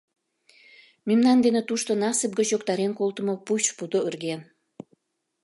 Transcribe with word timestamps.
Мемнан 1.07 1.37
дене 1.45 1.61
тушто 1.69 1.91
насыпь 2.01 2.35
гыч 2.39 2.47
йоктарен 2.53 2.91
колтымо 2.99 3.35
пуч 3.45 3.63
пудырген. 3.77 4.41